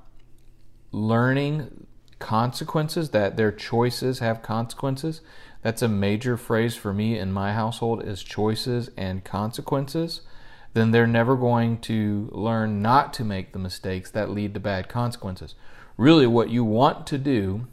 learning 0.90 1.86
consequences, 2.18 3.10
that 3.10 3.36
their 3.36 3.52
choices 3.52 4.18
have 4.18 4.42
consequences, 4.42 5.20
that's 5.62 5.82
a 5.82 5.88
major 5.88 6.36
phrase 6.36 6.76
for 6.76 6.92
me 6.92 7.18
in 7.18 7.32
my 7.32 7.52
household 7.52 8.04
is 8.04 8.22
choices 8.22 8.90
and 8.96 9.24
consequences, 9.24 10.22
then 10.78 10.90
they're 10.92 11.06
never 11.06 11.36
going 11.36 11.78
to 11.78 12.28
learn 12.32 12.80
not 12.80 13.12
to 13.14 13.24
make 13.24 13.52
the 13.52 13.58
mistakes 13.58 14.10
that 14.12 14.30
lead 14.30 14.54
to 14.54 14.60
bad 14.60 14.88
consequences. 14.88 15.54
Really, 15.96 16.26
what 16.26 16.50
you 16.50 16.64
want 16.64 17.06
to 17.08 17.18
do 17.18 17.66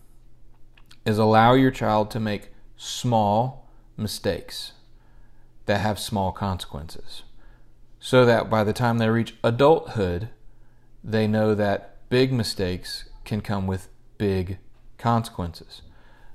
is 1.06 1.18
allow 1.18 1.54
your 1.54 1.72
child 1.72 2.10
to 2.12 2.20
make 2.20 2.50
small 2.76 3.70
mistakes 3.96 4.74
that 5.66 5.82
have 5.82 6.00
small 6.00 6.32
consequences 6.32 7.24
so 8.00 8.26
that 8.26 8.50
by 8.50 8.64
the 8.64 8.74
time 8.74 8.98
they 8.98 9.10
reach 9.10 9.36
adulthood, 9.44 10.30
they 11.04 11.28
know 11.28 11.56
that 11.56 11.98
big 12.10 12.32
mistakes 12.32 13.06
can 13.24 13.42
come 13.42 13.68
with 13.68 13.90
big 14.18 14.58
consequences. 14.98 15.82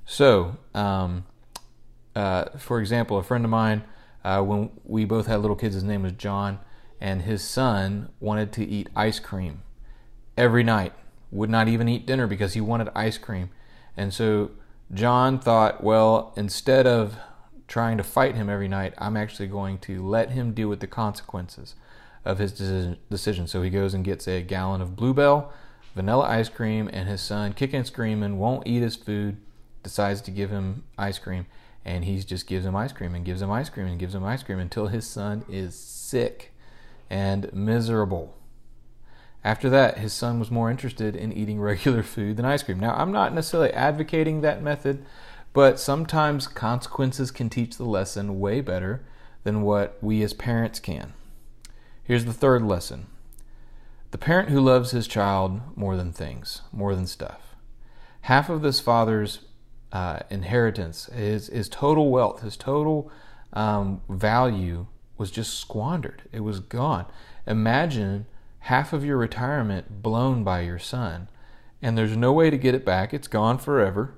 So, 0.05 0.57
um, 0.73 1.25
uh, 2.15 2.57
for 2.57 2.79
example, 2.79 3.17
a 3.17 3.23
friend 3.23 3.45
of 3.45 3.51
mine, 3.51 3.83
uh, 4.23 4.41
when 4.41 4.71
we 4.83 5.05
both 5.05 5.27
had 5.27 5.39
little 5.41 5.55
kids, 5.55 5.75
his 5.75 5.83
name 5.83 6.03
was 6.03 6.13
John, 6.13 6.59
and 6.99 7.23
his 7.23 7.43
son 7.43 8.09
wanted 8.19 8.51
to 8.53 8.65
eat 8.65 8.89
ice 8.95 9.19
cream 9.19 9.63
every 10.37 10.63
night, 10.63 10.93
would 11.31 11.49
not 11.49 11.67
even 11.67 11.87
eat 11.87 12.05
dinner 12.05 12.27
because 12.27 12.53
he 12.53 12.61
wanted 12.61 12.89
ice 12.95 13.17
cream. 13.17 13.49
And 13.97 14.13
so 14.13 14.51
John 14.93 15.39
thought, 15.39 15.83
well, 15.83 16.33
instead 16.35 16.85
of 16.85 17.17
trying 17.67 17.97
to 17.97 18.03
fight 18.03 18.35
him 18.35 18.49
every 18.49 18.67
night, 18.67 18.93
I'm 18.97 19.17
actually 19.17 19.47
going 19.47 19.79
to 19.79 20.05
let 20.05 20.31
him 20.31 20.53
deal 20.53 20.67
with 20.69 20.79
the 20.79 20.87
consequences 20.87 21.75
of 22.23 22.37
his 22.37 22.51
decision. 23.09 23.47
So 23.47 23.61
he 23.61 23.69
goes 23.69 23.93
and 23.93 24.03
gets 24.03 24.27
a 24.27 24.41
gallon 24.41 24.81
of 24.81 24.95
Blue 24.95 25.13
Bell 25.13 25.51
vanilla 25.95 26.25
ice 26.25 26.49
cream, 26.49 26.89
and 26.91 27.07
his 27.07 27.21
son, 27.21 27.53
kicking 27.53 27.77
and 27.77 27.87
screaming, 27.87 28.37
won't 28.37 28.65
eat 28.67 28.81
his 28.81 28.95
food, 28.95 29.37
decides 29.83 30.21
to 30.21 30.31
give 30.31 30.49
him 30.49 30.83
ice 30.97 31.19
cream, 31.19 31.45
and 31.83 32.05
he 32.05 32.19
just 32.19 32.47
gives 32.47 32.65
him 32.65 32.75
ice 32.75 32.91
cream 32.91 33.15
and 33.15 33.25
gives 33.25 33.41
him 33.41 33.51
ice 33.51 33.69
cream 33.69 33.87
and 33.87 33.99
gives 33.99 34.13
him 34.13 34.23
ice 34.23 34.43
cream 34.43 34.59
until 34.59 34.87
his 34.87 35.05
son 35.07 35.43
is 35.49 35.75
sick 35.75 36.53
and 37.09 37.51
miserable. 37.53 38.37
After 39.43 39.69
that, 39.69 39.97
his 39.97 40.13
son 40.13 40.39
was 40.39 40.51
more 40.51 40.69
interested 40.69 41.15
in 41.15 41.33
eating 41.33 41.59
regular 41.61 42.03
food 42.03 42.37
than 42.37 42.45
ice 42.45 42.63
cream. 42.63 42.79
Now, 42.79 42.93
I'm 42.93 43.11
not 43.11 43.33
necessarily 43.33 43.71
advocating 43.71 44.41
that 44.41 44.61
method, 44.61 45.05
but 45.53 45.79
sometimes 45.79 46.47
consequences 46.47 47.31
can 47.31 47.49
teach 47.49 47.77
the 47.77 47.85
lesson 47.85 48.39
way 48.39 48.61
better 48.61 49.03
than 49.43 49.63
what 49.63 49.97
we 50.01 50.21
as 50.21 50.33
parents 50.33 50.79
can. 50.79 51.13
Here's 52.03 52.25
the 52.25 52.33
third 52.33 52.63
lesson 52.63 53.07
the 54.11 54.17
parent 54.17 54.49
who 54.49 54.59
loves 54.59 54.91
his 54.91 55.07
child 55.07 55.61
more 55.75 55.95
than 55.95 56.11
things, 56.11 56.61
more 56.71 56.95
than 56.95 57.07
stuff. 57.07 57.55
Half 58.21 58.49
of 58.49 58.61
this 58.61 58.79
father's 58.79 59.39
uh, 59.91 60.19
inheritance, 60.29 61.05
his, 61.07 61.47
his 61.47 61.67
total 61.69 62.09
wealth, 62.09 62.41
his 62.41 62.57
total 62.57 63.11
um, 63.53 64.01
value 64.09 64.87
was 65.17 65.31
just 65.31 65.59
squandered. 65.59 66.23
It 66.31 66.41
was 66.41 66.59
gone. 66.59 67.05
Imagine 67.45 68.25
half 68.59 68.93
of 68.93 69.03
your 69.03 69.17
retirement 69.17 70.01
blown 70.01 70.43
by 70.43 70.61
your 70.61 70.79
son, 70.79 71.27
and 71.81 71.97
there's 71.97 72.15
no 72.15 72.31
way 72.31 72.49
to 72.49 72.57
get 72.57 72.75
it 72.75 72.85
back. 72.85 73.13
It's 73.13 73.27
gone 73.27 73.57
forever. 73.57 74.15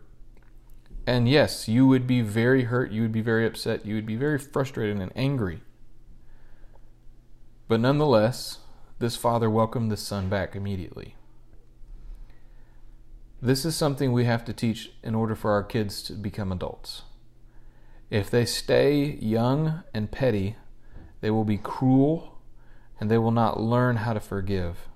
And 1.06 1.28
yes, 1.28 1.68
you 1.68 1.86
would 1.88 2.08
be 2.08 2.22
very 2.22 2.64
hurt. 2.64 2.92
You 2.92 3.02
would 3.02 3.12
be 3.12 3.22
very 3.22 3.46
upset. 3.46 3.86
You 3.86 3.96
would 3.96 4.06
be 4.06 4.16
very 4.16 4.40
frustrated 4.40 5.00
and 5.00 5.12
angry. 5.16 5.62
But 7.68 7.82
nonetheless, 7.82 8.60
this 9.00 9.18
father 9.18 9.50
welcomed 9.50 9.92
the 9.92 9.98
son 9.98 10.30
back 10.30 10.56
immediately. 10.56 11.16
This 13.44 13.66
is 13.66 13.76
something 13.76 14.14
we 14.14 14.24
have 14.24 14.46
to 14.46 14.54
teach 14.54 14.94
in 15.04 15.14
order 15.14 15.36
for 15.36 15.52
our 15.52 15.64
kids 15.64 16.02
to 16.04 16.14
become 16.14 16.50
adults. 16.50 17.02
If 18.10 18.32
they 18.32 18.46
stay 18.46 19.18
young 19.20 19.84
and 19.94 20.10
petty, 20.10 20.56
they 21.20 21.30
will 21.30 21.44
be 21.44 21.58
cruel 21.58 22.40
and 23.02 23.12
they 23.12 23.18
will 23.18 23.32
not 23.32 23.60
learn 23.60 23.98
how 23.98 24.14
to 24.14 24.22
forgive. 24.22 24.88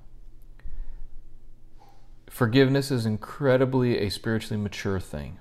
Forgiveness 2.30 2.90
is 2.90 3.06
incredibly 3.06 3.98
a 3.98 4.08
spiritually 4.08 4.64
mature 4.64 5.02
thing. 5.02 5.40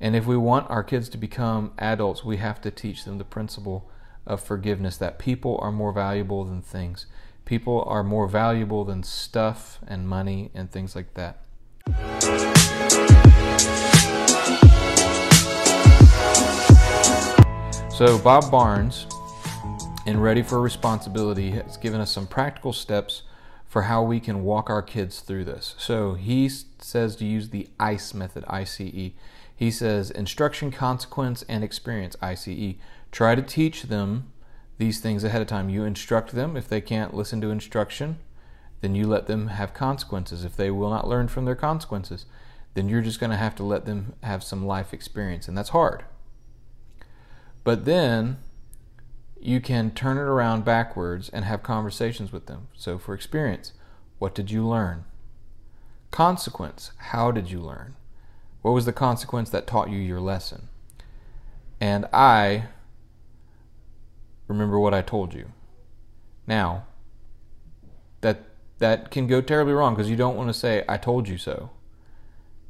And 0.00 0.16
if 0.16 0.26
we 0.26 0.36
want 0.36 0.68
our 0.68 0.82
kids 0.82 1.08
to 1.10 1.16
become 1.16 1.74
adults, 1.78 2.24
we 2.24 2.38
have 2.38 2.60
to 2.62 2.72
teach 2.72 3.04
them 3.04 3.18
the 3.18 3.24
principle 3.24 3.88
of 4.26 4.42
forgiveness 4.42 4.96
that 4.96 5.20
people 5.20 5.60
are 5.62 5.70
more 5.70 5.92
valuable 5.92 6.42
than 6.42 6.60
things. 6.60 7.06
People 7.44 7.84
are 7.86 8.02
more 8.02 8.26
valuable 8.26 8.84
than 8.84 9.04
stuff 9.04 9.78
and 9.86 10.08
money 10.08 10.50
and 10.56 10.72
things 10.72 10.96
like 10.96 11.14
that. 11.14 11.43
So, 17.94 18.18
Bob 18.18 18.50
Barnes, 18.50 19.06
in 20.04 20.18
Ready 20.18 20.42
for 20.42 20.60
Responsibility, 20.60 21.52
has 21.52 21.76
given 21.76 22.00
us 22.00 22.10
some 22.10 22.26
practical 22.26 22.72
steps 22.72 23.22
for 23.68 23.82
how 23.82 24.02
we 24.02 24.18
can 24.18 24.42
walk 24.42 24.68
our 24.68 24.82
kids 24.82 25.20
through 25.20 25.44
this. 25.44 25.76
So, 25.78 26.14
he 26.14 26.48
says 26.48 27.14
to 27.14 27.24
use 27.24 27.50
the 27.50 27.68
ICE 27.78 28.12
method, 28.12 28.44
ICE. 28.48 29.12
He 29.54 29.70
says 29.70 30.10
instruction, 30.10 30.72
consequence, 30.72 31.44
and 31.48 31.62
experience, 31.62 32.16
ICE. 32.20 32.74
Try 33.12 33.36
to 33.36 33.42
teach 33.42 33.84
them 33.84 34.32
these 34.76 34.98
things 34.98 35.22
ahead 35.22 35.40
of 35.40 35.46
time. 35.46 35.68
You 35.70 35.84
instruct 35.84 36.32
them. 36.32 36.56
If 36.56 36.66
they 36.66 36.80
can't 36.80 37.14
listen 37.14 37.40
to 37.42 37.52
instruction, 37.52 38.18
then 38.84 38.94
you 38.94 39.06
let 39.06 39.26
them 39.26 39.46
have 39.46 39.72
consequences. 39.72 40.44
If 40.44 40.56
they 40.56 40.70
will 40.70 40.90
not 40.90 41.08
learn 41.08 41.28
from 41.28 41.46
their 41.46 41.54
consequences, 41.54 42.26
then 42.74 42.86
you're 42.86 43.00
just 43.00 43.18
going 43.18 43.30
to 43.30 43.36
have 43.36 43.54
to 43.56 43.62
let 43.62 43.86
them 43.86 44.12
have 44.22 44.44
some 44.44 44.66
life 44.66 44.92
experience. 44.92 45.48
And 45.48 45.56
that's 45.56 45.70
hard. 45.70 46.04
But 47.64 47.86
then 47.86 48.36
you 49.40 49.62
can 49.62 49.90
turn 49.90 50.18
it 50.18 50.22
around 50.22 50.66
backwards 50.66 51.30
and 51.30 51.46
have 51.46 51.62
conversations 51.62 52.30
with 52.30 52.44
them. 52.44 52.68
So, 52.74 52.98
for 52.98 53.14
experience, 53.14 53.72
what 54.18 54.34
did 54.34 54.50
you 54.50 54.68
learn? 54.68 55.06
Consequence, 56.10 56.92
how 56.98 57.30
did 57.30 57.50
you 57.50 57.60
learn? 57.60 57.96
What 58.60 58.72
was 58.72 58.84
the 58.84 58.92
consequence 58.92 59.48
that 59.48 59.66
taught 59.66 59.88
you 59.88 59.98
your 59.98 60.20
lesson? 60.20 60.68
And 61.80 62.04
I 62.12 62.64
remember 64.46 64.78
what 64.78 64.92
I 64.92 65.00
told 65.00 65.32
you. 65.32 65.52
Now, 66.46 66.84
that 68.78 69.10
can 69.10 69.26
go 69.26 69.40
terribly 69.40 69.72
wrong 69.72 69.94
because 69.94 70.10
you 70.10 70.16
don't 70.16 70.36
want 70.36 70.48
to 70.48 70.54
say 70.54 70.84
I 70.88 70.96
told 70.96 71.28
you 71.28 71.38
so. 71.38 71.70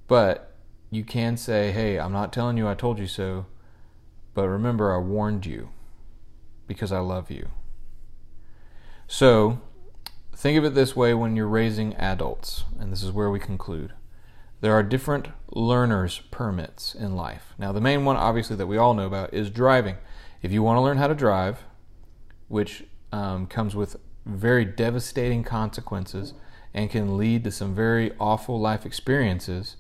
But 0.07 0.55
you 0.91 1.05
can 1.05 1.37
say, 1.37 1.73
"Hey, 1.73 1.99
I'm 1.99 2.13
not 2.13 2.33
telling 2.33 2.57
you 2.57 2.69
I 2.69 2.75
told 2.75 2.99
you 2.99 3.07
so, 3.07 3.47
but 4.35 4.49
remember 4.49 4.95
I 4.95 4.99
warned 4.99 5.47
you 5.47 5.71
because 6.67 6.93
I 6.93 6.99
love 6.99 7.31
you." 7.31 7.49
So, 9.07 9.61
think 10.35 10.59
of 10.59 10.65
it 10.65 10.75
this 10.75 10.97
way 10.97 11.15
when 11.15 11.37
you're 11.37 11.47
raising 11.47 11.95
adults, 11.95 12.65
and 12.79 12.93
this 12.93 13.03
is 13.03 13.13
where 13.13 13.31
we 13.31 13.39
conclude. 13.39 13.93
There 14.61 14.73
are 14.73 14.83
different 14.83 15.29
learner's 15.51 16.21
permits 16.31 16.95
in 16.95 17.17
life. 17.17 17.55
Now, 17.59 17.71
the 17.73 17.81
main 17.81 18.05
one, 18.05 18.17
obviously, 18.17 18.57
that 18.57 18.67
we 18.67 18.79
all 18.79 18.95
know 18.95 19.07
about 19.07 19.35
is 19.35 19.51
driving. 19.51 19.97
If 20.41 20.53
you 20.53 20.63
want 20.63 20.79
to 20.79 20.81
learn 20.81 20.97
how 20.97 21.07
to 21.07 21.15
drive, 21.15 21.65
which 22.49 22.85
um, 23.13 23.47
comes 23.47 23.77
with 23.77 23.97
very 24.27 24.65
devastating 24.65 25.45
consequences 25.45 26.35
and 26.73 26.91
can 26.91 27.17
lead 27.17 27.45
to 27.45 27.51
some 27.51 27.75
very 27.75 28.13
awful 28.19 28.59
life 28.59 28.85
experiences, 28.85 29.77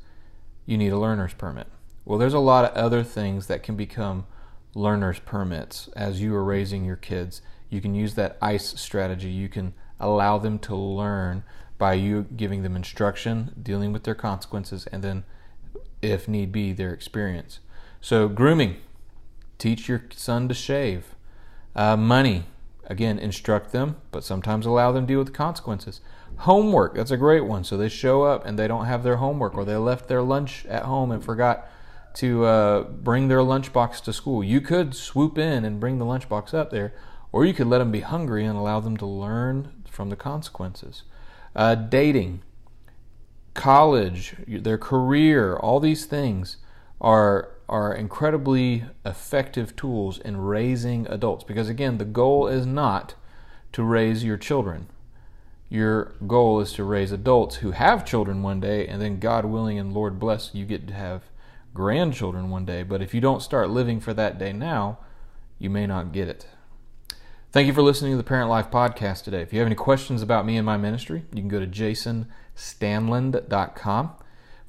you 0.66 0.78
need 0.78 0.92
a 0.92 0.98
learner's 0.98 1.34
permit. 1.34 1.66
Well, 2.04 2.18
there's 2.18 2.34
a 2.34 2.38
lot 2.38 2.64
of 2.64 2.76
other 2.76 3.02
things 3.02 3.46
that 3.46 3.62
can 3.62 3.76
become 3.76 4.26
learner's 4.74 5.18
permits 5.18 5.88
as 5.96 6.20
you 6.20 6.34
are 6.34 6.44
raising 6.44 6.84
your 6.84 6.96
kids. 6.96 7.40
You 7.70 7.80
can 7.80 7.94
use 7.94 8.14
that 8.14 8.36
ICE 8.42 8.78
strategy. 8.78 9.30
You 9.30 9.48
can 9.48 9.74
allow 9.98 10.38
them 10.38 10.58
to 10.60 10.76
learn 10.76 11.44
by 11.78 11.94
you 11.94 12.26
giving 12.36 12.62
them 12.62 12.76
instruction, 12.76 13.54
dealing 13.60 13.92
with 13.92 14.04
their 14.04 14.14
consequences, 14.14 14.86
and 14.92 15.02
then, 15.02 15.24
if 16.02 16.28
need 16.28 16.52
be, 16.52 16.72
their 16.72 16.92
experience. 16.92 17.58
So, 18.00 18.28
grooming, 18.28 18.76
teach 19.58 19.88
your 19.88 20.04
son 20.14 20.48
to 20.48 20.54
shave. 20.54 21.14
Uh, 21.74 21.96
money, 21.96 22.44
again, 22.86 23.18
instruct 23.18 23.72
them, 23.72 23.96
but 24.10 24.24
sometimes 24.24 24.66
allow 24.66 24.92
them 24.92 25.04
to 25.04 25.12
deal 25.12 25.18
with 25.18 25.28
the 25.28 25.32
consequences. 25.32 26.00
Homework, 26.38 26.94
that's 26.94 27.10
a 27.10 27.16
great 27.16 27.44
one. 27.44 27.64
So 27.64 27.76
they 27.76 27.88
show 27.88 28.22
up 28.22 28.44
and 28.44 28.58
they 28.58 28.68
don't 28.68 28.86
have 28.86 29.02
their 29.02 29.16
homework, 29.16 29.54
or 29.54 29.64
they 29.64 29.76
left 29.76 30.08
their 30.08 30.22
lunch 30.22 30.66
at 30.66 30.84
home 30.84 31.10
and 31.10 31.24
forgot 31.24 31.68
to 32.14 32.44
uh, 32.44 32.82
bring 32.82 33.28
their 33.28 33.38
lunchbox 33.38 34.02
to 34.04 34.12
school. 34.12 34.42
You 34.42 34.60
could 34.60 34.94
swoop 34.94 35.38
in 35.38 35.64
and 35.64 35.80
bring 35.80 35.98
the 35.98 36.04
lunchbox 36.04 36.54
up 36.54 36.70
there, 36.70 36.94
or 37.32 37.44
you 37.44 37.54
could 37.54 37.66
let 37.66 37.78
them 37.78 37.90
be 37.90 38.00
hungry 38.00 38.44
and 38.44 38.56
allow 38.56 38.80
them 38.80 38.96
to 38.98 39.06
learn 39.06 39.84
from 39.88 40.10
the 40.10 40.16
consequences. 40.16 41.02
Uh, 41.56 41.74
dating, 41.74 42.42
college, 43.54 44.34
their 44.46 44.78
career, 44.78 45.56
all 45.56 45.80
these 45.80 46.04
things 46.04 46.56
are 47.00 47.50
are 47.68 47.94
incredibly 47.94 48.84
effective 49.04 49.74
tools 49.74 50.18
in 50.18 50.36
raising 50.36 51.06
adults 51.08 51.44
because 51.44 51.68
again 51.68 51.98
the 51.98 52.04
goal 52.04 52.46
is 52.46 52.66
not 52.66 53.14
to 53.72 53.82
raise 53.82 54.22
your 54.22 54.36
children 54.36 54.86
your 55.68 56.14
goal 56.26 56.60
is 56.60 56.72
to 56.72 56.84
raise 56.84 57.10
adults 57.10 57.56
who 57.56 57.70
have 57.70 58.04
children 58.04 58.42
one 58.42 58.60
day 58.60 58.86
and 58.86 59.00
then 59.00 59.18
god 59.18 59.44
willing 59.44 59.78
and 59.78 59.94
lord 59.94 60.18
bless 60.18 60.54
you 60.54 60.64
get 60.64 60.86
to 60.86 60.94
have 60.94 61.22
grandchildren 61.72 62.50
one 62.50 62.66
day 62.66 62.82
but 62.82 63.02
if 63.02 63.14
you 63.14 63.20
don't 63.20 63.42
start 63.42 63.70
living 63.70 63.98
for 63.98 64.12
that 64.12 64.38
day 64.38 64.52
now 64.52 64.98
you 65.58 65.70
may 65.70 65.86
not 65.86 66.12
get 66.12 66.28
it 66.28 66.46
Thank 67.54 67.66
you 67.68 67.72
for 67.72 67.82
listening 67.82 68.10
to 68.10 68.16
the 68.16 68.24
Parent 68.24 68.50
Life 68.50 68.68
podcast 68.68 69.22
today. 69.22 69.40
If 69.40 69.52
you 69.52 69.60
have 69.60 69.66
any 69.66 69.76
questions 69.76 70.22
about 70.22 70.44
me 70.44 70.56
and 70.56 70.66
my 70.66 70.76
ministry, 70.76 71.22
you 71.32 71.40
can 71.40 71.46
go 71.46 71.60
to 71.60 71.68
jasonstanland.com. 71.68 74.10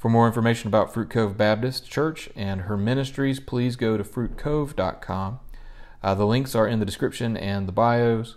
For 0.05 0.09
more 0.09 0.27
information 0.27 0.67
about 0.67 0.93
Fruit 0.93 1.09
Cove 1.09 1.35
Baptist 1.35 1.89
Church 1.89 2.29
and 2.35 2.61
her 2.61 2.77
ministries, 2.77 3.39
please 3.39 3.75
go 3.75 3.97
to 3.97 4.03
fruitcove.com. 4.03 5.39
Uh, 6.03 6.13
the 6.13 6.27
links 6.27 6.53
are 6.53 6.67
in 6.67 6.77
the 6.77 6.85
description 6.85 7.35
and 7.35 7.67
the 7.67 7.71
bios. 7.71 8.35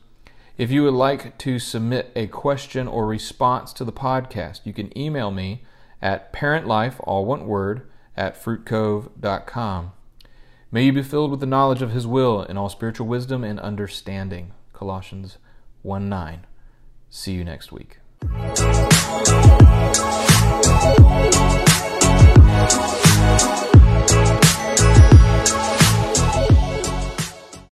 If 0.57 0.71
you 0.71 0.85
would 0.85 0.95
like 0.95 1.37
to 1.37 1.59
submit 1.59 2.11
a 2.17 2.27
question 2.29 2.89
or 2.89 3.07
response 3.07 3.75
to 3.75 3.85
the 3.85 3.93
podcast, 3.93 4.65
you 4.65 4.73
can 4.73 4.97
email 4.97 5.31
me 5.31 5.63
at 6.01 6.33
parentlife, 6.33 7.01
all 7.01 7.27
one 7.27 7.47
word, 7.47 7.87
at 8.17 8.43
fruitcove.com. 8.43 9.93
May 10.73 10.85
you 10.85 10.93
be 10.95 11.03
filled 11.03 11.31
with 11.31 11.41
the 11.41 11.45
knowledge 11.45 11.83
of 11.83 11.91
his 11.91 12.07
will 12.07 12.45
in 12.45 12.57
all 12.57 12.71
spiritual 12.71 13.09
wisdom 13.09 13.45
and 13.45 13.61
understanding. 13.61 14.55
Colossians 14.73 15.37
1 15.83 16.09
9. 16.09 16.47
See 17.11 17.33
you 17.33 17.45
next 17.45 17.71
week. 17.73 17.99